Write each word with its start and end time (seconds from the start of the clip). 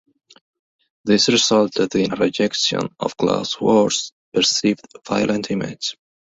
This 1.05 1.27
resulted 1.29 1.93
in 1.93 2.11
a 2.11 2.15
rejection 2.15 2.89
of 2.99 3.15
Class 3.17 3.61
War's 3.61 4.11
perceived 4.33 4.87
violent 5.07 5.51
image. 5.51 5.95